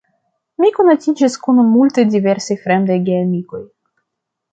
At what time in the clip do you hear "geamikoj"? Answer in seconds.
3.11-3.61